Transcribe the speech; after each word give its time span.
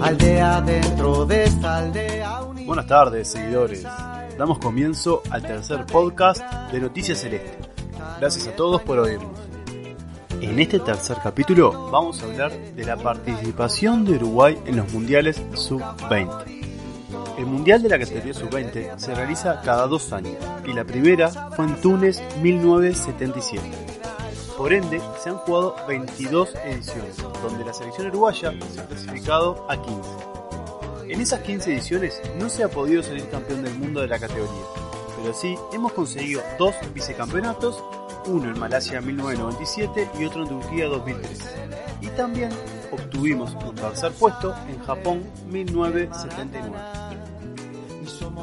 aldea 0.00 0.60
dentro 0.60 1.24
de 1.24 1.44
esta 1.44 1.76
aldea. 1.76 2.40
Buenas 2.64 2.88
tardes, 2.88 3.28
seguidores. 3.28 3.86
Damos 4.36 4.58
comienzo 4.58 5.22
al 5.30 5.42
tercer 5.42 5.86
podcast 5.86 6.42
de 6.72 6.80
Noticias 6.80 7.20
Celeste. 7.20 7.58
Gracias 8.18 8.48
a 8.48 8.56
todos 8.56 8.82
por 8.82 8.98
oírnos. 8.98 9.38
En 10.40 10.58
este 10.58 10.80
tercer 10.80 11.18
capítulo 11.22 11.90
vamos 11.92 12.20
a 12.20 12.24
hablar 12.24 12.50
de 12.74 12.84
la 12.84 12.96
participación 12.96 14.04
de 14.04 14.16
Uruguay 14.16 14.58
en 14.66 14.78
los 14.78 14.92
mundiales 14.92 15.40
sub-20. 15.54 16.56
El 17.38 17.46
Mundial 17.46 17.80
de 17.82 17.88
la 17.88 18.00
categoría 18.00 18.34
sub-20 18.34 18.98
se 18.98 19.14
realiza 19.14 19.60
cada 19.62 19.86
dos 19.86 20.12
años 20.12 20.38
y 20.66 20.72
la 20.72 20.84
primera 20.84 21.28
fue 21.54 21.66
en 21.66 21.80
Túnez 21.80 22.20
1977. 22.42 24.05
Por 24.66 24.72
ende, 24.72 25.00
se 25.22 25.28
han 25.28 25.36
jugado 25.36 25.76
22 25.86 26.56
ediciones, 26.64 27.16
donde 27.40 27.64
la 27.64 27.72
selección 27.72 28.08
uruguaya 28.08 28.52
se 28.68 28.80
ha 28.80 28.84
clasificado 28.84 29.64
a 29.70 29.80
15. 29.80 30.10
En 31.08 31.20
esas 31.20 31.38
15 31.42 31.72
ediciones 31.72 32.20
no 32.36 32.48
se 32.48 32.64
ha 32.64 32.68
podido 32.68 33.00
salir 33.00 33.28
campeón 33.28 33.62
del 33.62 33.74
mundo 33.74 34.00
de 34.00 34.08
la 34.08 34.18
categoría, 34.18 34.64
pero 35.16 35.32
sí 35.34 35.54
hemos 35.72 35.92
conseguido 35.92 36.42
dos 36.58 36.74
vicecampeonatos, 36.92 37.80
uno 38.26 38.50
en 38.50 38.58
Malasia 38.58 39.00
1997 39.00 40.10
y 40.18 40.24
otro 40.24 40.42
en 40.42 40.48
Turquía 40.48 40.86
2013. 40.86 41.44
Y 42.00 42.08
también 42.08 42.50
obtuvimos 42.90 43.54
un 43.64 43.72
tercer 43.72 44.10
puesto 44.14 44.52
en 44.68 44.80
Japón 44.80 45.22
1979. 45.46 46.76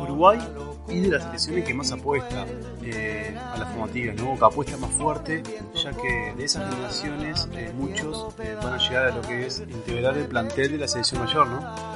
Uruguay 0.02 0.40
es 0.88 1.04
de 1.04 1.10
las 1.10 1.24
selecciones 1.24 1.66
que 1.66 1.74
más 1.74 1.92
apuesta 1.92 2.46
eh, 2.84 3.36
a 3.38 3.58
la 3.58 3.66
formativa, 3.66 4.14
¿no? 4.14 4.38
que 4.38 4.46
apuesta 4.46 4.78
más 4.78 4.92
fuerte, 4.92 5.44
ya 5.76 5.92
que 5.92 6.34
de 6.38 6.44
esas 6.44 6.70
generaciones 6.70 7.48
eh, 7.54 7.72
muchos 7.76 8.34
eh, 8.40 8.56
van 8.62 8.74
a 8.74 8.78
llegar 8.78 9.06
a 9.08 9.16
lo 9.16 9.22
que 9.22 9.46
es 9.46 9.60
integrar 9.60 10.18
el 10.18 10.28
plantel 10.28 10.74
de 10.74 10.78
la 10.80 10.88
selección 10.88 11.24
mayor, 11.24 11.48
¿no? 11.48 11.94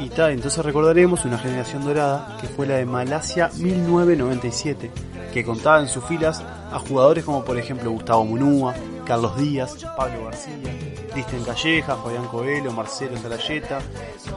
Y 0.00 0.08
tal, 0.08 0.32
entonces 0.32 0.64
recordaremos 0.64 1.24
una 1.24 1.38
generación 1.38 1.84
dorada 1.84 2.36
que 2.40 2.48
fue 2.48 2.66
la 2.66 2.76
de 2.76 2.84
Malasia 2.84 3.50
1997, 3.56 4.90
que 5.32 5.44
contaba 5.44 5.80
en 5.80 5.88
sus 5.88 6.04
filas 6.04 6.42
a 6.72 6.80
jugadores 6.80 7.24
como 7.24 7.44
por 7.44 7.56
ejemplo 7.56 7.92
Gustavo 7.92 8.24
Munúa, 8.24 8.74
Carlos 9.04 9.36
Díaz, 9.36 9.76
Pablo 9.96 10.24
García, 10.24 10.54
Cristian 11.12 11.44
Calleja, 11.44 11.96
Fabián 11.96 12.26
Coelho, 12.26 12.72
Marcelo 12.72 13.16
Salayeta, 13.16 13.80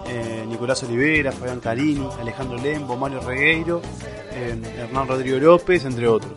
eh, 0.08 0.46
Nicolás 0.48 0.84
Olivera, 0.84 1.32
Fabián 1.32 1.60
Carini, 1.60 2.08
Alejandro 2.20 2.58
Lembo, 2.58 2.96
Mario 2.96 3.22
Regueiro, 3.22 3.82
eh, 4.32 4.56
Hernán 4.78 5.08
Rodrigo 5.08 5.40
López, 5.40 5.86
entre 5.86 6.08
otros. 6.08 6.34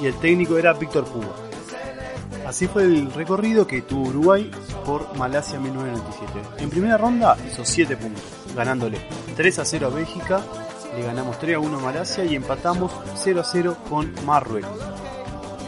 Y 0.00 0.06
el 0.06 0.14
técnico 0.14 0.58
era 0.58 0.72
Víctor 0.72 1.04
Cuba. 1.04 1.34
Así 2.46 2.66
fue 2.66 2.84
el 2.84 3.12
recorrido 3.12 3.66
que 3.66 3.82
tuvo 3.82 4.08
Uruguay 4.08 4.50
por 4.84 5.16
Malasia 5.16 5.60
1997. 5.60 6.62
En 6.62 6.70
primera 6.70 6.96
ronda 6.96 7.36
hizo 7.46 7.64
7 7.64 7.96
puntos, 7.96 8.22
ganándole 8.56 8.98
3 9.36 9.58
a 9.60 9.64
0 9.64 9.86
a 9.86 9.90
Bélgica, 9.90 10.40
le 10.96 11.02
ganamos 11.02 11.38
3 11.38 11.56
a 11.56 11.60
1 11.60 11.78
a 11.78 11.80
Malasia 11.80 12.24
y 12.24 12.34
empatamos 12.34 12.92
0 13.14 13.40
a 13.40 13.44
0 13.44 13.76
con 13.88 14.12
Marruecos. 14.24 14.89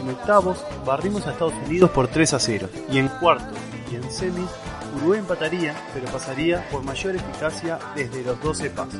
En 0.03 0.09
octavos 0.09 0.57
barrimos 0.85 1.25
a 1.25 1.31
Estados 1.31 1.53
Unidos 1.65 1.89
por 1.91 2.09
3 2.09 2.33
a 2.33 2.39
0 2.39 2.67
y 2.91 2.97
en 2.97 3.07
cuartos 3.07 3.57
y 3.89 3.95
en 3.95 4.11
semis 4.11 4.49
Uruguay 4.97 5.19
empataría 5.19 5.73
pero 5.93 6.07
pasaría 6.07 6.67
por 6.69 6.83
mayor 6.83 7.15
eficacia 7.15 7.79
desde 7.95 8.21
los 8.21 8.41
12 8.41 8.69
pasos. 8.71 8.99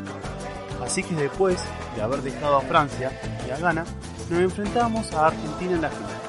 Así 0.82 1.04
que 1.04 1.14
después 1.16 1.58
de 1.98 2.02
haber 2.02 2.22
dejado 2.22 2.56
a 2.56 2.62
Francia 2.62 3.12
y 3.46 3.52
a 3.52 3.58
Ghana, 3.58 3.84
nos 4.30 4.40
enfrentamos 4.40 5.12
a 5.12 5.28
Argentina 5.28 5.74
en 5.74 5.82
la 5.82 5.90
final. 5.90 6.22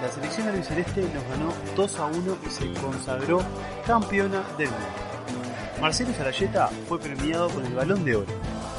La 0.00 0.08
selección 0.08 0.48
albiceleste 0.48 1.02
nos 1.02 1.28
ganó 1.28 1.52
2 1.76 1.98
a 1.98 2.06
1 2.06 2.36
y 2.46 2.50
se 2.50 2.72
consagró 2.80 3.42
campeona 3.86 4.42
del 4.56 4.70
mundo. 4.70 4.86
Marcelo 5.82 6.14
Sarayeta 6.14 6.70
fue 6.88 6.98
premiado 6.98 7.50
con 7.50 7.66
el 7.66 7.74
Balón 7.74 8.06
de 8.06 8.16
Oro 8.16 8.32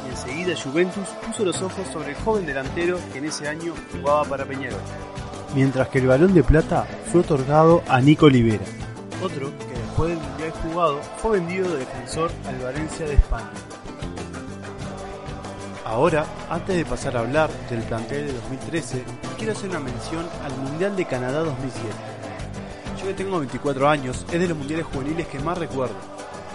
y 0.08 0.10
enseguida 0.10 0.60
Juventus 0.60 1.08
puso 1.28 1.46
los 1.46 1.62
ojos 1.62 1.88
sobre 1.94 2.10
el 2.10 2.16
joven 2.16 2.48
delantero 2.48 2.98
que 3.14 3.20
en 3.20 3.26
ese 3.26 3.48
año 3.48 3.76
jugaba 3.92 4.24
para 4.24 4.46
Peñarol 4.46 4.82
mientras 5.56 5.90
que 5.90 6.00
el 6.00 6.08
balón 6.08 6.34
de 6.34 6.44
plata 6.44 6.86
fue 7.12 7.22
otorgado 7.22 7.84
a 7.88 8.02
Nico 8.02 8.28
Olivera, 8.28 8.64
otro 9.24 9.52
que 9.58 9.74
después 9.74 10.10
del 10.10 10.20
mundial 10.20 10.52
jugado 10.64 11.02
fue 11.18 11.40
vendido 11.40 11.70
de 11.70 11.80
defensor 11.80 12.32
al 12.48 12.58
Valencia 12.60 13.06
de 13.06 13.16
España. 13.16 13.52
Ahora, 15.86 16.26
antes 16.50 16.76
de 16.76 16.86
pasar 16.86 17.18
a 17.18 17.22
hablar 17.22 17.50
del 17.70 17.82
plantel 17.82 18.28
de 18.28 18.34
2013, 18.34 19.04
quiero 19.38 19.54
hacer 19.54 19.72
una 19.72 19.80
mención 19.80 20.24
al 20.44 20.56
Mundial 20.58 20.96
de 20.96 21.06
Canadá 21.06 21.40
2007. 21.40 21.90
Yo 23.00 23.08
que 23.08 23.14
tengo 23.16 23.40
24 23.40 23.90
años, 23.90 24.26
es 24.32 24.40
de 24.40 24.48
los 24.48 24.58
mundiales 24.58 24.86
juveniles 24.86 25.28
que 25.28 25.40
más 25.40 25.58
recuerdo. 25.58 25.96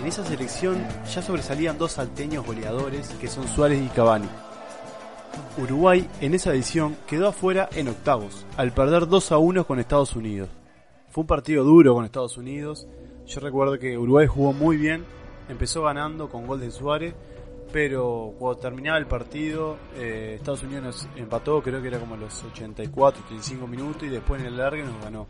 En 0.01 0.07
esa 0.07 0.25
selección 0.25 0.87
ya 1.13 1.21
sobresalían 1.21 1.79
dos 1.79 1.93
salteños 1.93 2.47
goleadores 2.47 3.09
que 3.21 3.27
son 3.27 3.49
Suárez 3.49 3.83
y 3.83 3.89
Cavani. 3.89 4.29
Uruguay 5.57 6.09
en 6.21 6.35
esa 6.35 6.53
edición 6.53 6.97
quedó 7.07 7.29
afuera 7.29 7.69
en 7.75 7.89
octavos, 7.89 8.45
al 8.57 8.73
perder 8.73 9.07
2 9.07 9.33
a 9.33 9.39
1 9.39 9.67
con 9.67 9.79
Estados 9.79 10.17
Unidos. 10.17 10.49
Fue 11.11 11.23
un 11.23 11.29
partido 11.29 11.63
duro 11.63 11.95
con 11.95 12.05
Estados 12.05 12.37
Unidos. 12.37 12.89
Yo 13.27 13.41
recuerdo 13.41 13.79
que 13.79 13.97
Uruguay 13.97 14.27
jugó 14.27 14.53
muy 14.53 14.77
bien, 14.77 15.05
empezó 15.49 15.83
ganando 15.83 16.29
con 16.29 16.47
gol 16.47 16.61
de 16.61 16.73
Suárez, 16.73 17.15
pero 17.73 18.35
cuando 18.39 18.61
terminaba 18.61 18.99
el 18.99 19.07
partido, 19.07 19.77
eh, 19.97 20.35
Estados 20.37 20.65
Unidos 20.65 20.85
nos 20.85 21.09
empató, 21.17 21.63
creo 21.63 21.81
que 21.81 21.89
era 21.89 22.01
como 22.01 22.17
los 22.17 22.43
84, 22.43 23.23
85 23.27 23.67
minutos, 23.67 24.03
y 24.03 24.09
después 24.09 24.41
en 24.41 24.49
el 24.49 24.57
largue 24.57 24.83
nos 24.83 25.01
ganó. 25.03 25.27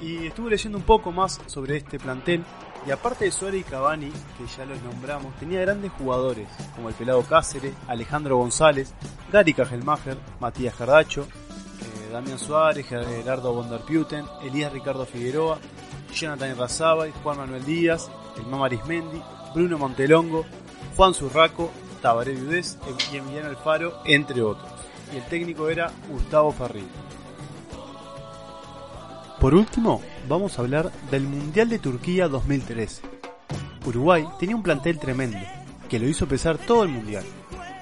Y 0.00 0.26
estuve 0.26 0.50
leyendo 0.50 0.78
un 0.78 0.84
poco 0.84 1.12
más 1.12 1.40
sobre 1.46 1.76
este 1.76 1.98
plantel. 1.98 2.44
Y 2.86 2.90
aparte 2.90 3.24
de 3.24 3.32
Suárez 3.32 3.60
y 3.60 3.64
Cavani, 3.64 4.10
que 4.10 4.46
ya 4.56 4.64
los 4.64 4.80
nombramos, 4.82 5.34
tenía 5.36 5.60
grandes 5.60 5.92
jugadores 5.92 6.48
como 6.74 6.88
el 6.88 6.94
Pelado 6.94 7.22
Cáceres, 7.22 7.74
Alejandro 7.88 8.36
González, 8.36 8.94
Gary 9.32 9.52
Kajelmacher, 9.52 10.16
Matías 10.40 10.74
Cardacho, 10.74 11.22
eh, 11.22 12.12
Damián 12.12 12.38
Suárez, 12.38 12.86
Gerardo 12.86 13.52
Bonderputen, 13.52 14.24
Elías 14.42 14.72
Ricardo 14.72 15.04
Figueroa, 15.04 15.58
Jonathan 16.14 16.56
Razaba, 16.56 17.06
Juan 17.22 17.38
Manuel 17.38 17.64
Díaz, 17.64 18.10
el 18.36 18.46
Mama 18.46 18.66
Arismendi, 18.66 19.20
Bruno 19.54 19.76
Montelongo, 19.78 20.46
Juan 20.96 21.14
Zurraco, 21.14 21.70
Tabaré 22.00 22.32
Viudés 22.32 22.78
y 23.12 23.16
Emiliano 23.16 23.48
Alfaro, 23.48 24.00
entre 24.04 24.40
otros. 24.42 24.70
Y 25.12 25.16
el 25.16 25.24
técnico 25.24 25.68
era 25.68 25.90
Gustavo 26.08 26.52
Farril. 26.52 26.86
Por 29.40 29.54
último, 29.54 30.02
vamos 30.28 30.58
a 30.58 30.62
hablar 30.62 30.90
del 31.12 31.22
Mundial 31.22 31.68
de 31.68 31.78
Turquía 31.78 32.26
2013. 32.26 33.02
Uruguay 33.86 34.26
tenía 34.40 34.56
un 34.56 34.64
plantel 34.64 34.98
tremendo, 34.98 35.38
que 35.88 36.00
lo 36.00 36.08
hizo 36.08 36.26
pesar 36.26 36.58
todo 36.58 36.82
el 36.82 36.88
Mundial. 36.88 37.24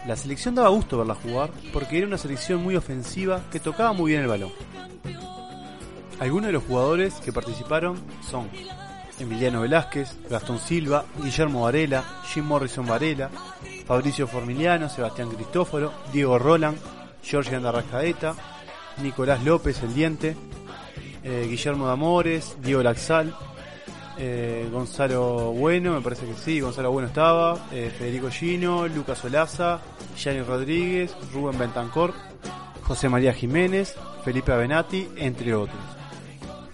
La 0.06 0.17
selección 0.17 0.55
daba 0.55 0.69
gusto 0.69 0.99
verla 0.99 1.15
jugar 1.15 1.50
porque 1.72 1.97
era 1.97 2.06
una 2.06 2.19
selección 2.19 2.62
muy 2.62 2.77
ofensiva 2.77 3.41
que 3.50 3.59
tocaba 3.59 3.94
muy 3.94 4.11
bien 4.11 4.22
el 4.22 4.28
balón. 4.28 4.53
Algunos 6.21 6.49
de 6.49 6.53
los 6.53 6.65
jugadores 6.65 7.15
que 7.15 7.33
participaron 7.33 7.99
son 8.21 8.50
Emiliano 9.19 9.62
Velázquez, 9.62 10.15
Gastón 10.28 10.59
Silva, 10.59 11.06
Guillermo 11.23 11.62
Varela, 11.62 12.05
Jim 12.34 12.44
Morrison 12.44 12.87
Varela, 12.87 13.31
Fabricio 13.87 14.27
Formiliano, 14.27 14.91
Sebastián 14.91 15.31
Cristóforo, 15.31 15.91
Diego 16.12 16.38
Roland, 16.38 16.77
Jorge 17.28 17.56
Andarrascaeta, 17.56 18.34
Nicolás 19.03 19.43
López 19.43 19.83
El 19.83 19.94
Diente, 19.94 20.37
eh, 21.26 21.47
Guillermo 21.48 21.87
de 21.87 21.92
Amores, 21.92 22.56
Diego 22.62 22.84
Laxal, 22.84 23.34
eh, 24.17 24.69
Gonzalo 24.70 25.52
Bueno, 25.52 25.93
me 25.94 26.00
parece 26.00 26.25
que 26.25 26.34
sí, 26.34 26.61
Gonzalo 26.61 26.93
Bueno 26.93 27.08
estaba, 27.08 27.67
eh, 27.73 27.93
Federico 27.96 28.31
Gino, 28.31 28.87
Lucas 28.87 29.25
Olaza, 29.25 29.81
Gianni 30.17 30.43
Rodríguez, 30.43 31.17
Rubén 31.32 31.58
Bentancor, 31.58 32.14
José 32.82 33.08
María 33.08 33.32
Jiménez, 33.32 33.96
Felipe 34.25 34.52
Avenati, 34.52 35.08
entre 35.17 35.52
otros. 35.52 35.76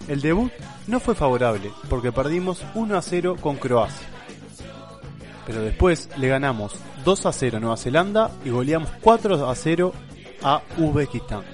El 0.07 0.21
debut 0.21 0.51
no 0.85 0.99
fue 0.99 1.15
favorable 1.15 1.71
porque 1.89 2.11
perdimos 2.11 2.63
1 2.75 2.95
a 2.95 3.01
0 3.01 3.37
con 3.41 3.55
Croacia. 3.55 4.07
Pero 5.47 5.61
después 5.61 6.09
le 6.17 6.27
ganamos 6.27 6.75
2 7.03 7.25
a 7.25 7.33
0 7.33 7.57
a 7.57 7.59
Nueva 7.59 7.77
Zelanda 7.77 8.29
y 8.45 8.51
goleamos 8.51 8.91
4 9.01 9.49
a 9.49 9.55
0 9.55 9.93
a 10.43 10.61
Uzbekistán. 10.77 11.52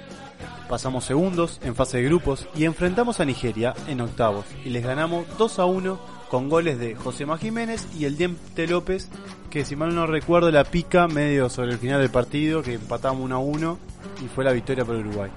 Pasamos 0.70 1.04
segundos 1.04 1.58
en 1.64 1.74
fase 1.74 1.96
de 1.96 2.04
grupos 2.04 2.46
y 2.54 2.64
enfrentamos 2.64 3.18
a 3.18 3.24
Nigeria 3.24 3.74
en 3.88 4.00
octavos 4.00 4.46
y 4.64 4.68
les 4.68 4.84
ganamos 4.84 5.26
2 5.36 5.58
a 5.58 5.64
1 5.64 5.98
con 6.30 6.48
goles 6.48 6.78
de 6.78 6.94
José 6.94 7.26
Má 7.26 7.38
Jiménez 7.38 7.88
y 7.98 8.04
el 8.04 8.16
Diente 8.16 8.68
López, 8.68 9.08
que 9.50 9.64
si 9.64 9.74
mal 9.74 9.96
no 9.96 10.06
recuerdo 10.06 10.52
la 10.52 10.62
pica 10.62 11.08
medio 11.08 11.48
sobre 11.48 11.72
el 11.72 11.78
final 11.78 12.00
del 12.00 12.10
partido, 12.10 12.62
que 12.62 12.74
empatamos 12.74 13.20
1 13.20 13.34
a 13.34 13.38
1 13.40 13.78
y 14.24 14.28
fue 14.28 14.44
la 14.44 14.52
victoria 14.52 14.84
para 14.84 15.00
Uruguay. 15.00 15.30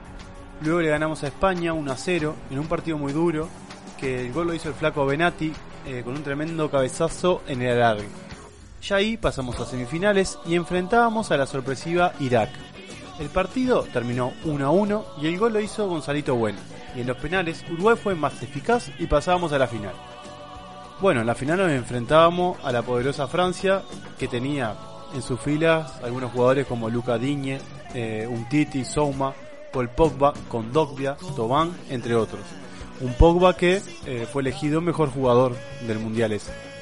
Luego 0.62 0.81
le 0.81 0.89
ganamos 0.89 1.24
a 1.24 1.27
España 1.27 1.74
1 1.74 1.91
a 1.91 1.97
0 1.97 2.35
en 2.51 2.59
un 2.59 2.68
partido 2.68 3.00
muy 3.00 3.12
duro, 3.12 3.50
que 4.00 4.27
el 4.27 4.33
gol 4.33 4.45
lo 4.45 4.53
hizo 4.53 4.69
el 4.69 4.75
flaco 4.75 5.03
Benati 5.03 5.51
eh, 5.88 6.03
con 6.06 6.15
un 6.15 6.21
tremendo 6.21 6.69
cabezazo 6.69 7.41
en 7.47 7.63
el 7.63 7.71
alargue. 7.71 8.07
Ya 8.83 8.97
ahí 8.97 9.18
pasamos 9.18 9.59
a 9.59 9.65
semifinales 9.65 10.38
y 10.45 10.53
enfrentábamos 10.53 11.31
a 11.31 11.38
la 11.38 11.47
sorpresiva 11.47 12.13
Irak, 12.19 12.51
el 13.19 13.30
partido 13.30 13.83
terminó 13.94 14.33
1 14.45 14.65
a 14.65 14.71
1 14.71 15.06
y 15.21 15.27
el 15.27 15.38
gol 15.38 15.54
lo 15.54 15.60
hizo 15.60 15.88
Gonzalito 15.88 16.36
Bueno. 16.36 16.60
Y 16.95 17.01
en 17.01 17.07
los 17.07 17.18
penales 17.18 17.63
Uruguay 17.71 17.95
fue 18.01 18.15
más 18.15 18.42
eficaz 18.42 18.92
y 19.00 19.07
pasábamos 19.07 19.51
a 19.51 19.57
la 19.57 19.68
final. 19.68 19.94
Bueno, 21.01 21.21
en 21.21 21.27
la 21.27 21.36
final 21.36 21.57
nos 21.57 21.71
enfrentábamos 21.71 22.57
a 22.63 22.71
la 22.71 22.81
poderosa 22.81 23.27
Francia, 23.27 23.81
que 24.18 24.27
tenía 24.27 24.75
en 25.13 25.21
sus 25.21 25.39
filas 25.39 26.00
algunos 26.04 26.31
jugadores 26.31 26.65
como 26.65 26.89
Luca 26.89 27.18
Digne, 27.18 27.60
eh, 27.94 28.27
Untiti, 28.30 28.86
Souma, 28.86 29.33
Paul 29.71 29.89
Pogba, 29.89 30.33
Kondogbia, 30.48 31.18
Toban, 31.36 31.71
entre 31.89 32.16
otros. 32.16 32.42
Un 33.01 33.13
Pogba 33.16 33.57
que 33.57 33.81
eh, 34.06 34.27
fue 34.31 34.44
elegido 34.44 34.81
mejor 34.81 35.09
jugador 35.09 35.56
del 35.86 36.00
Mundial 36.00 36.31
ese. 36.31 36.73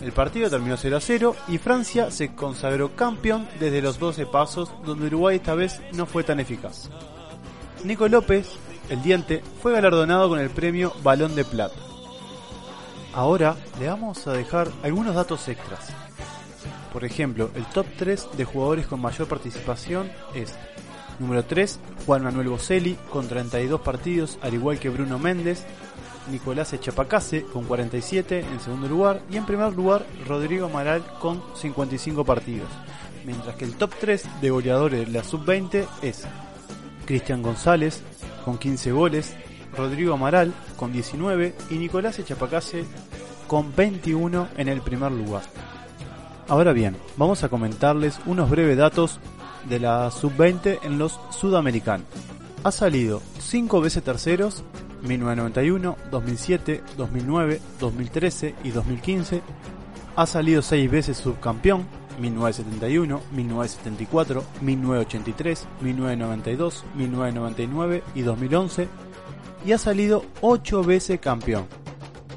El 0.00 0.12
partido 0.12 0.48
terminó 0.48 0.76
0 0.76 0.96
a 0.96 1.00
0 1.00 1.36
y 1.48 1.58
Francia 1.58 2.10
se 2.10 2.34
consagró 2.34 2.96
campeón 2.96 3.46
desde 3.58 3.82
los 3.82 3.98
12 3.98 4.26
pasos, 4.26 4.72
donde 4.84 5.06
Uruguay 5.06 5.36
esta 5.36 5.54
vez 5.54 5.80
no 5.92 6.06
fue 6.06 6.24
tan 6.24 6.40
eficaz. 6.40 6.88
Nico 7.84 8.08
López, 8.08 8.48
el 8.88 9.02
diente, 9.02 9.42
fue 9.62 9.72
galardonado 9.72 10.28
con 10.28 10.38
el 10.38 10.50
premio 10.50 10.92
Balón 11.02 11.34
de 11.34 11.44
Plata. 11.44 11.76
Ahora 13.12 13.56
le 13.78 13.88
vamos 13.88 14.26
a 14.26 14.32
dejar 14.32 14.68
algunos 14.82 15.14
datos 15.14 15.46
extras. 15.48 15.88
Por 16.92 17.04
ejemplo, 17.04 17.50
el 17.54 17.66
top 17.66 17.86
3 17.98 18.28
de 18.36 18.44
jugadores 18.44 18.86
con 18.86 19.00
mayor 19.00 19.28
participación 19.28 20.10
es 20.34 20.54
número 21.18 21.44
3, 21.44 21.78
Juan 22.06 22.24
Manuel 22.24 22.48
Boselli 22.48 22.96
con 23.10 23.28
32 23.28 23.80
partidos, 23.82 24.38
al 24.40 24.54
igual 24.54 24.78
que 24.78 24.88
Bruno 24.88 25.18
Méndez, 25.18 25.64
Nicolás 26.30 26.72
Echapacase 26.72 27.44
con 27.44 27.64
47 27.64 28.40
en 28.40 28.60
segundo 28.60 28.88
lugar 28.88 29.22
y 29.30 29.36
en 29.36 29.46
primer 29.46 29.72
lugar 29.72 30.04
Rodrigo 30.26 30.66
Amaral 30.66 31.04
con 31.20 31.42
55 31.54 32.24
partidos. 32.24 32.68
Mientras 33.24 33.56
que 33.56 33.64
el 33.64 33.76
top 33.76 33.92
3 34.00 34.40
de 34.40 34.50
goleadores 34.50 35.06
de 35.06 35.12
la 35.12 35.24
sub-20 35.24 35.86
es 36.02 36.24
Cristian 37.06 37.42
González 37.42 38.02
con 38.44 38.58
15 38.58 38.92
goles, 38.92 39.34
Rodrigo 39.76 40.14
Amaral 40.14 40.52
con 40.76 40.92
19 40.92 41.54
y 41.70 41.74
Nicolás 41.74 42.18
Echapacase 42.18 42.84
con 43.46 43.74
21 43.74 44.48
en 44.56 44.68
el 44.68 44.80
primer 44.80 45.12
lugar. 45.12 45.42
Ahora 46.48 46.72
bien, 46.72 46.96
vamos 47.16 47.44
a 47.44 47.48
comentarles 47.48 48.18
unos 48.26 48.50
breves 48.50 48.76
datos 48.76 49.20
de 49.68 49.78
la 49.78 50.10
sub-20 50.10 50.80
en 50.82 50.98
los 50.98 51.20
sudamericanos. 51.30 52.06
Ha 52.64 52.72
salido 52.72 53.22
5 53.38 53.80
veces 53.80 54.02
terceros, 54.02 54.64
1991, 55.02 55.96
2007, 56.10 56.82
2009, 56.96 57.60
2013 57.80 58.54
y 58.64 58.70
2015. 58.70 59.42
Ha 60.16 60.26
salido 60.26 60.62
6 60.62 60.90
veces 60.90 61.16
subcampeón, 61.16 61.86
1971, 62.20 63.20
1974, 63.32 64.44
1983, 64.60 65.66
1992, 65.80 66.84
1999 66.96 68.02
y 68.14 68.22
2011. 68.22 68.88
Y 69.64 69.72
ha 69.72 69.78
salido 69.78 70.24
8 70.40 70.82
veces 70.84 71.20
campeón, 71.20 71.66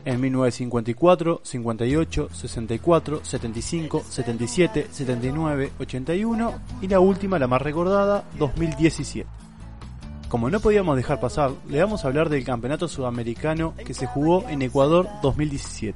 en 0.05 0.19
1954, 0.19 1.41
58, 1.43 2.29
64, 2.31 3.23
75, 3.23 4.03
77, 4.07 4.87
79, 4.91 5.71
81 5.79 6.53
y 6.81 6.87
la 6.87 6.99
última, 6.99 7.39
la 7.39 7.47
más 7.47 7.61
recordada, 7.61 8.25
2017. 8.37 9.42
Como 10.33 10.49
no 10.49 10.59
podíamos 10.59 10.97
dejar 10.97 11.19
pasar, 11.19 11.51
le 11.69 11.79
vamos 11.79 12.03
a 12.03 12.07
hablar 12.07 12.27
del 12.27 12.43
Campeonato 12.43 12.87
Sudamericano 12.87 13.75
que 13.85 13.93
se 13.93 14.07
jugó 14.07 14.49
en 14.49 14.63
Ecuador 14.63 15.07
2017. 15.21 15.95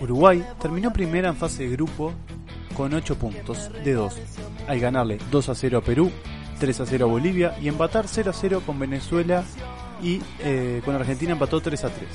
Uruguay 0.00 0.44
terminó 0.60 0.92
primera 0.92 1.28
en 1.28 1.36
fase 1.36 1.62
de 1.62 1.68
grupo 1.68 2.12
con 2.76 2.92
8 2.92 3.16
puntos 3.18 3.70
de 3.84 3.92
2, 3.92 4.16
al 4.66 4.80
ganarle 4.80 5.18
2 5.30 5.48
a 5.50 5.54
0 5.54 5.78
a 5.78 5.80
Perú, 5.82 6.10
3 6.58 6.80
a 6.80 6.84
0 6.84 7.04
a 7.04 7.08
Bolivia 7.08 7.56
y 7.62 7.68
empatar 7.68 8.08
0 8.08 8.30
a 8.30 8.32
0 8.32 8.62
con 8.66 8.80
Venezuela 8.80 9.44
y 10.02 10.20
eh, 10.40 10.82
con 10.84 10.96
Argentina 10.96 11.30
empató 11.30 11.60
3 11.60 11.84
a 11.84 11.90
3. 11.90 12.08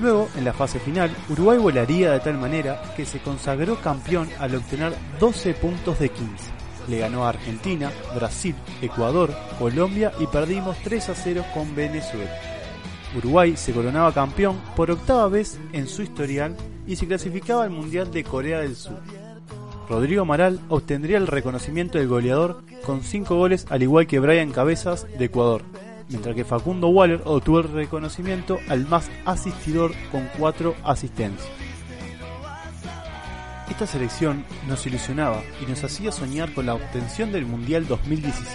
Luego, 0.00 0.28
en 0.36 0.44
la 0.44 0.52
fase 0.52 0.80
final, 0.80 1.14
Uruguay 1.28 1.58
volaría 1.58 2.10
de 2.10 2.18
tal 2.18 2.38
manera 2.38 2.82
que 2.96 3.06
se 3.06 3.20
consagró 3.20 3.76
campeón 3.76 4.28
al 4.40 4.56
obtener 4.56 4.94
12 5.20 5.54
puntos 5.54 6.00
de 6.00 6.08
15. 6.08 6.61
Le 6.88 6.98
ganó 6.98 7.24
a 7.24 7.30
Argentina, 7.30 7.90
Brasil, 8.14 8.54
Ecuador, 8.80 9.34
Colombia 9.58 10.12
y 10.18 10.26
perdimos 10.26 10.76
3 10.82 11.08
a 11.10 11.14
0 11.14 11.44
con 11.54 11.74
Venezuela. 11.74 12.30
Uruguay 13.16 13.56
se 13.56 13.72
coronaba 13.72 14.12
campeón 14.12 14.58
por 14.74 14.90
octava 14.90 15.28
vez 15.28 15.58
en 15.72 15.86
su 15.86 16.02
historial 16.02 16.56
y 16.86 16.96
se 16.96 17.06
clasificaba 17.06 17.64
al 17.64 17.70
Mundial 17.70 18.10
de 18.10 18.24
Corea 18.24 18.60
del 18.60 18.74
Sur. 18.74 19.00
Rodrigo 19.88 20.22
Amaral 20.22 20.60
obtendría 20.68 21.18
el 21.18 21.26
reconocimiento 21.26 21.98
del 21.98 22.08
goleador 22.08 22.62
con 22.84 23.02
5 23.02 23.36
goles 23.36 23.66
al 23.68 23.82
igual 23.82 24.06
que 24.06 24.20
Brian 24.20 24.50
Cabezas 24.50 25.06
de 25.18 25.26
Ecuador, 25.26 25.62
mientras 26.08 26.34
que 26.34 26.44
Facundo 26.44 26.88
Waller 26.88 27.20
obtuvo 27.24 27.60
el 27.60 27.68
reconocimiento 27.68 28.58
al 28.68 28.86
más 28.86 29.10
asistidor 29.26 29.92
con 30.10 30.28
4 30.38 30.74
asistencias. 30.84 31.61
Esta 33.82 33.98
selección 33.98 34.44
nos 34.68 34.86
ilusionaba 34.86 35.42
y 35.60 35.68
nos 35.68 35.82
hacía 35.82 36.12
soñar 36.12 36.54
con 36.54 36.66
la 36.66 36.74
obtención 36.74 37.32
del 37.32 37.46
Mundial 37.46 37.88
2017. 37.88 38.46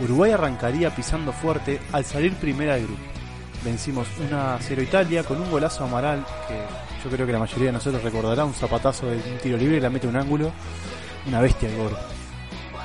Uruguay 0.00 0.32
arrancaría 0.32 0.92
pisando 0.92 1.32
fuerte 1.32 1.78
al 1.92 2.04
salir 2.04 2.34
primera 2.34 2.74
del 2.74 2.86
grupo. 2.86 3.00
Vencimos 3.64 4.08
1 4.18 4.36
a 4.36 4.58
0 4.60 4.82
Italia 4.82 5.22
con 5.22 5.40
un 5.40 5.48
golazo 5.52 5.84
Amaral 5.84 6.26
que 6.48 6.58
yo 7.04 7.14
creo 7.14 7.24
que 7.24 7.32
la 7.32 7.38
mayoría 7.38 7.66
de 7.66 7.74
nosotros 7.74 8.02
recordará 8.02 8.44
un 8.44 8.54
zapatazo 8.54 9.06
de 9.06 9.18
un 9.18 9.38
tiro 9.40 9.56
libre 9.56 9.76
y 9.76 9.80
la 9.80 9.88
mete 9.88 10.08
un 10.08 10.16
ángulo. 10.16 10.50
Una 11.28 11.40
bestia 11.40 11.68
el 11.68 11.76
gordo. 11.76 11.98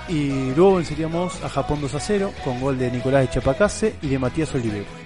Y 0.07 0.53
luego 0.53 0.75
venceríamos 0.75 1.43
a 1.43 1.49
Japón 1.49 1.81
2 1.81 1.95
a 1.95 1.99
0 1.99 2.31
con 2.43 2.61
gol 2.61 2.77
de 2.77 2.91
Nicolás 2.91 3.25
Echapacase 3.25 3.95
y 4.03 4.09
de 4.09 4.19
Matías 4.19 4.53
Olivero. 4.53 4.98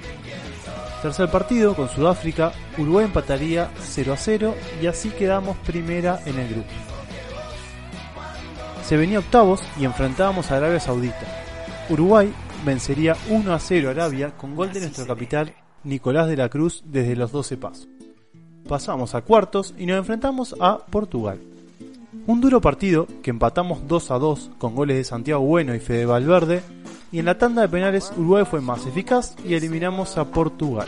Tercer 1.04 1.30
partido 1.30 1.76
con 1.76 1.90
Sudáfrica, 1.90 2.54
Uruguay 2.78 3.04
empataría 3.04 3.70
0 3.78 4.14
a 4.14 4.16
0 4.16 4.56
y 4.82 4.88
así 4.88 5.10
quedamos 5.10 5.58
primera 5.58 6.22
en 6.26 6.40
el 6.40 6.48
grupo. 6.48 6.70
Se 8.86 8.96
venía 8.96 9.20
octavos 9.20 9.62
y 9.78 9.84
enfrentábamos 9.84 10.50
a 10.50 10.56
Arabia 10.56 10.80
Saudita. 10.80 11.26
Uruguay 11.90 12.34
vencería 12.66 13.18
1 13.30 13.54
a 13.54 13.60
0 13.60 13.90
a 13.90 13.92
Arabia 13.92 14.32
con 14.38 14.56
gol 14.56 14.72
de 14.72 14.80
nuestro 14.80 15.06
capital 15.06 15.54
Nicolás 15.84 16.30
de 16.30 16.38
la 16.38 16.48
Cruz 16.48 16.82
desde 16.86 17.18
los 17.18 17.34
12 17.34 17.58
pasos. 17.58 17.90
Pasamos 18.66 19.14
a 19.14 19.24
cuartos 19.24 19.76
y 19.78 19.86
nos 19.86 19.98
enfrentamos 19.98 20.56
a 20.62 20.78
Portugal. 20.86 21.38
Un 22.28 22.40
duro 22.40 22.62
partido 22.62 23.07
que 23.22 23.31
empatamos 23.31 23.90
2 23.90 24.12
a 24.12 24.19
2 24.19 24.52
con 24.57 24.74
goles 24.74 24.95
de 24.95 25.04
Santiago 25.04 25.42
Bueno 25.42 25.76
y 25.76 25.81
Fede 25.81 26.06
Valverde 26.06 26.64
y 27.14 27.20
en 27.20 27.26
la 27.26 27.38
tanda 27.38 27.62
de 27.62 27.70
penales 27.70 28.12
Uruguay 28.18 28.44
fue 28.44 28.60
más 28.60 28.88
eficaz 28.88 29.36
y 29.46 29.54
eliminamos 29.54 30.18
a 30.18 30.26
Portugal. 30.26 30.88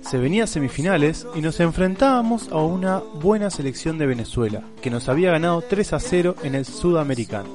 Se 0.00 0.16
venía 0.16 0.46
semifinales 0.46 1.26
y 1.34 1.42
nos 1.42 1.60
enfrentábamos 1.60 2.48
a 2.50 2.56
una 2.56 2.98
buena 2.98 3.50
selección 3.50 3.98
de 3.98 4.06
Venezuela, 4.06 4.62
que 4.80 4.90
nos 4.90 5.10
había 5.10 5.30
ganado 5.32 5.60
3 5.60 5.92
a 5.92 6.00
0 6.00 6.36
en 6.44 6.54
el 6.54 6.64
Sudamericano. 6.64 7.48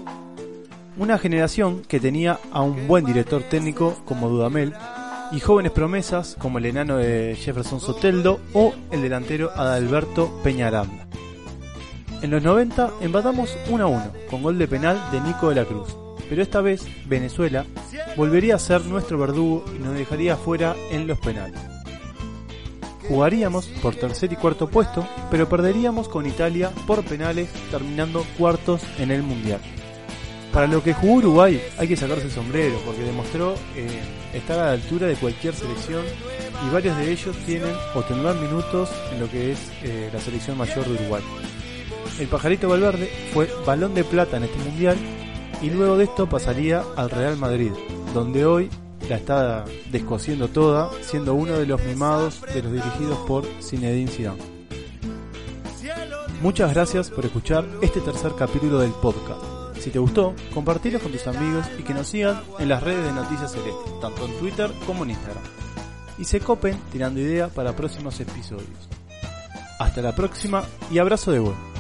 Una 0.98 1.18
generación 1.18 1.82
que 1.82 2.00
tenía 2.00 2.40
a 2.52 2.62
un 2.62 2.88
buen 2.88 3.06
director 3.06 3.42
técnico 3.42 3.98
como 4.06 4.30
Dudamel 4.30 4.74
y 5.32 5.40
jóvenes 5.40 5.72
promesas 5.72 6.36
como 6.40 6.60
el 6.60 6.68
enano 6.68 6.98
de 6.98 7.36
Jefferson 7.36 7.80
Soteldo 7.80 8.40
o 8.54 8.74
el 8.92 9.02
delantero 9.02 9.50
Adalberto 9.56 10.40
Peñaranda. 10.44 11.08
En 12.22 12.30
los 12.30 12.44
90 12.44 12.92
empatamos 13.02 13.58
1 13.68 13.84
a 13.84 13.88
1 13.88 14.12
con 14.30 14.44
gol 14.44 14.60
de 14.60 14.68
penal 14.68 15.02
de 15.12 15.22
Nico 15.22 15.50
de 15.50 15.56
la 15.56 15.66
Cruz, 15.66 15.96
pero 16.30 16.42
esta 16.42 16.62
vez 16.62 16.86
Venezuela 17.06 17.66
volvería 18.16 18.56
a 18.56 18.60
ser 18.60 18.86
nuestro 18.86 19.18
verdugo 19.18 19.66
y 19.76 19.80
nos 19.80 19.96
dejaría 19.96 20.36
fuera 20.36 20.76
en 20.92 21.08
los 21.08 21.20
penales. 21.20 21.60
Jugaríamos 23.08 23.68
por 23.82 23.96
tercer 23.96 24.34
y 24.34 24.36
cuarto 24.36 24.68
puesto, 24.68 25.08
pero 25.32 25.48
perderíamos 25.48 26.10
con 26.10 26.26
Italia 26.26 26.72
por 26.86 27.04
penales 27.04 27.50
terminando 27.72 28.26
cuartos 28.38 28.82
en 29.00 29.12
el 29.12 29.24
Mundial. 29.24 29.62
Para 30.52 30.68
lo 30.68 30.84
que 30.84 30.94
jugó 30.94 31.16
Uruguay 31.16 31.62
hay 31.78 31.88
que 31.88 31.96
sacarse 31.96 32.26
el 32.26 32.32
sombrero 32.32 32.80
porque 32.86 33.04
demostró 33.04 33.54
eh, 33.76 33.88
estar 34.34 34.60
a 34.60 34.66
la 34.68 34.72
altura 34.72 35.08
de 35.08 35.16
cualquier 35.16 35.54
selección 35.54 36.04
y 36.66 36.74
varios 36.74 36.98
de 36.98 37.12
ellos 37.12 37.36
tienen 37.46 37.76
o 37.94 38.02
tendrán 38.02 38.42
minutos 38.42 38.90
en 39.14 39.20
lo 39.20 39.30
que 39.30 39.52
es 39.52 39.72
eh, 39.84 40.10
la 40.12 40.20
selección 40.20 40.58
mayor 40.58 40.86
de 40.86 40.94
Uruguay 40.94 41.24
el 42.20 42.28
pajarito 42.28 42.70
Valverde 42.70 43.10
fue 43.34 43.50
balón 43.66 43.94
de 43.94 44.04
plata 44.04 44.38
en 44.38 44.44
este 44.44 44.58
mundial 44.58 44.98
y 45.62 45.70
luego 45.70 45.98
de 45.98 46.06
esto 46.06 46.28
pasaría 46.28 46.84
al 46.96 47.10
Real 47.10 47.38
Madrid, 47.38 47.72
donde 48.14 48.46
hoy 48.46 48.70
la 49.10 49.16
está 49.16 49.66
descosiendo 49.92 50.50
toda, 50.50 50.92
siendo 51.02 51.34
uno 51.34 51.54
de 51.54 51.66
los 51.66 51.84
mimados 51.84 52.42
de 52.54 52.62
los 52.62 52.74
dirigidos 52.74 53.18
por 53.28 53.46
Zinedine 53.62 54.12
Zidane. 54.12 54.58
Muchas 56.42 56.74
gracias 56.74 57.10
por 57.10 57.26
escuchar 57.26 57.66
este 57.82 58.00
tercer 58.02 58.34
capítulo 58.38 58.80
del 58.80 58.92
podcast. 58.92 59.42
Si 59.80 59.90
te 59.90 60.00
gustó, 60.00 60.36
compartilo 60.54 61.00
con 61.00 61.12
tus 61.12 61.26
amigos 61.28 61.66
y 61.80 61.84
que 61.84 61.94
nos 61.94 62.08
sigan 62.08 62.42
en 62.60 62.70
las 62.70 62.84
redes 62.84 63.06
de 63.06 63.12
Noticias 63.12 63.52
Celeste, 63.52 63.92
tanto 64.02 64.26
en 64.26 64.38
Twitter 64.38 64.72
como 64.86 65.04
en 65.04 65.12
Instagram. 65.12 65.44
Y 66.18 66.26
se 66.26 66.40
copen 66.40 66.78
tirando 66.92 67.20
idea 67.20 67.48
para 67.48 67.76
próximos 67.76 68.20
episodios. 68.20 68.90
Hasta 69.80 70.02
la 70.02 70.16
próxima 70.16 70.64
y 70.92 71.00
abrazo 71.00 71.32
de 71.32 71.40
vuelta. 71.40 71.77